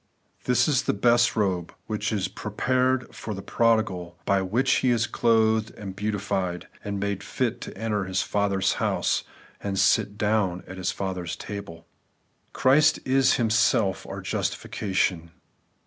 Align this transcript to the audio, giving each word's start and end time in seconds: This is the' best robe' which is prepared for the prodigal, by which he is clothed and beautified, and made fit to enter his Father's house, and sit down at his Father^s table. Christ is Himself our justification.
This 0.45 0.67
is 0.67 0.81
the' 0.81 0.93
best 1.09 1.35
robe' 1.35 1.75
which 1.85 2.11
is 2.11 2.27
prepared 2.27 3.13
for 3.13 3.35
the 3.35 3.43
prodigal, 3.43 4.17
by 4.25 4.41
which 4.41 4.77
he 4.77 4.89
is 4.89 5.05
clothed 5.05 5.69
and 5.77 5.95
beautified, 5.95 6.67
and 6.83 6.99
made 6.99 7.21
fit 7.23 7.61
to 7.61 7.77
enter 7.77 8.05
his 8.05 8.23
Father's 8.23 8.73
house, 8.81 9.23
and 9.61 9.77
sit 9.77 10.17
down 10.17 10.63
at 10.65 10.77
his 10.77 10.91
Father^s 10.91 11.37
table. 11.37 11.85
Christ 12.51 12.97
is 13.05 13.33
Himself 13.33 14.07
our 14.07 14.21
justification. 14.21 15.29